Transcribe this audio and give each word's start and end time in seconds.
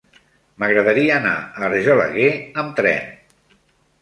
M'agradaria 0.61 1.17
anar 1.21 1.33
a 1.41 1.67
Argelaguer 1.69 2.31
amb 2.63 2.75
tren. 2.81 3.15